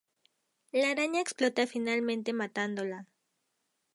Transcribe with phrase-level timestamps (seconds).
[0.71, 3.05] La araña explota, finalmente matándola.